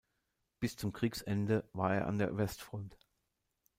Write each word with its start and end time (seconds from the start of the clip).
Bis 0.59 0.77
zum 0.77 0.93
Kriegsende 0.93 1.69
war 1.73 1.93
er 1.93 2.07
an 2.07 2.17
der 2.17 2.35
Westfront. 2.35 2.97